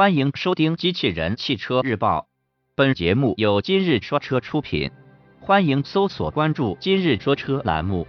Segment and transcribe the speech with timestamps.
[0.00, 2.20] 欢迎收听《机器人汽车日报》，
[2.74, 4.90] 本节目由今日说车出品。
[5.40, 8.06] 欢迎搜索关注“今日说车”栏目，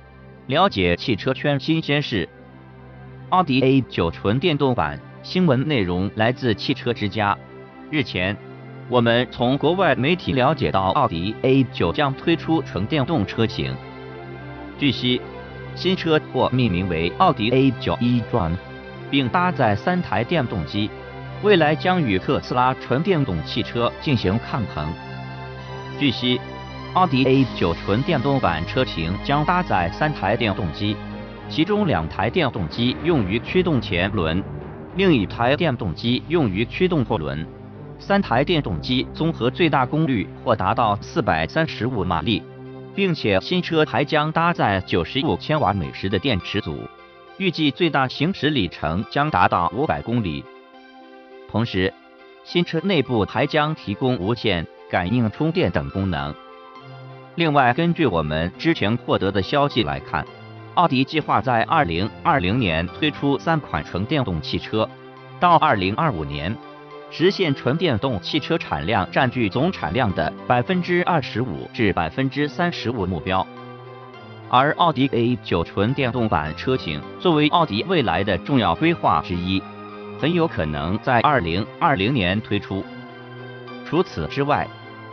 [0.47, 2.29] 了解汽车圈新鲜事。
[3.27, 7.37] 奥迪 A9 纯电动版新闻内容来自汽车之家。
[7.89, 8.37] 日前，
[8.87, 13.75] 我们从国外媒体了解到，奥迪 A9 将推出纯电动车型。
[14.79, 15.19] 据悉，
[15.75, 18.55] 新车或命名为奥迪 A9 e-tron，
[19.09, 20.89] 并搭载三台电动机。
[21.43, 24.87] 未来将与特斯拉纯电动汽车进行抗衡。
[25.99, 26.39] 据悉，
[26.93, 30.95] 奥迪 A9 纯电动版车型将搭载三台电动机，
[31.49, 34.43] 其中两台电动机用于驱动前轮，
[34.95, 37.43] 另一台电动机用于驱动后轮。
[37.97, 42.43] 三台电动机综合最大功率或达到四百三十五马力，
[42.93, 46.87] 并且新车还将搭载九十五千瓦每时的电池组，
[47.37, 50.43] 预计最大行驶里程将达到五百公里。
[51.51, 51.93] 同时，
[52.45, 56.33] 新车内部还将提供无线感应充电等功能。
[57.35, 60.25] 另外，根据我们之前获得的消息来看，
[60.75, 64.89] 奥迪计划在2020年推出三款纯电动汽车，
[65.41, 66.55] 到2025年
[67.09, 73.45] 实现纯电动汽车产量占据总产量的百分之二十五至百分之三十五目标。
[74.49, 79.61] 而奥迪 A9 纯电动版车型作为奥迪未来的重要规划之一。
[80.21, 82.85] 很有可能在二零二零年推出。
[83.87, 84.67] 除此之外，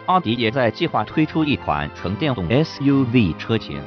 [0.05, 3.81] 奥迪也在计划推出一款纯电动 SUV 车型，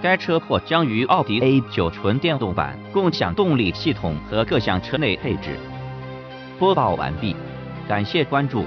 [0.00, 5.58] 该车或将与奥迪 A9 纯电动版共享动力系统和各项车内配置。
[6.58, 7.36] 播报完毕，
[7.86, 8.64] 感谢关注。